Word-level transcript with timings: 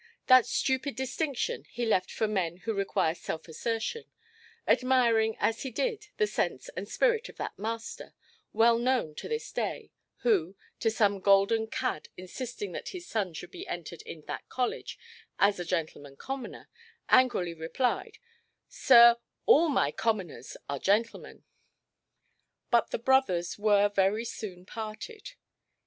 That 0.25 0.47
stupid 0.47 0.95
distinction 0.95 1.65
he 1.69 1.85
left 1.85 2.09
for 2.09 2.27
men 2.27 2.57
who 2.65 2.73
require 2.73 3.13
self–assertion, 3.13 4.05
admiring 4.67 5.37
as 5.39 5.61
he 5.61 5.69
did 5.69 6.07
the 6.17 6.25
sense 6.25 6.69
and 6.69 6.89
spirit 6.89 7.29
of 7.29 7.35
that 7.37 7.59
Master, 7.59 8.15
well 8.51 8.79
known 8.79 9.13
in 9.21 9.29
his 9.29 9.51
day, 9.51 9.91
who, 10.21 10.55
to 10.79 10.89
some 10.89 11.19
golden 11.19 11.67
cad 11.67 12.09
insisting 12.17 12.71
that 12.71 12.89
his 12.89 13.05
son 13.07 13.35
should 13.35 13.51
be 13.51 13.67
entered 13.67 14.01
in 14.01 14.21
that 14.25 14.49
college 14.49 14.97
as 15.37 15.59
a 15.59 15.65
gentleman–commoner, 15.65 16.67
angrily 17.09 17.53
replied, 17.53 18.17
"Sir, 18.67 19.17
all 19.45 19.69
my 19.69 19.91
commoners 19.91 20.57
are 20.67 20.79
gentlemen". 20.79 21.43
But 22.71 22.89
the 22.89 22.97
brothers 22.97 23.59
were 23.59 23.87
very 23.87 24.25
soon 24.25 24.65
parted. 24.65 25.33